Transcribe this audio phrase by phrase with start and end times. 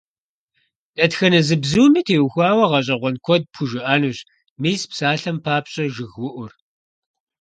[0.95, 4.19] Дэтхэнэ зы бзуми теухуауэ гъэщӀэгъуэн куэд пхужыӀэнущ,
[4.61, 6.51] мис псалъэм папщӀэ жыгыуӀур.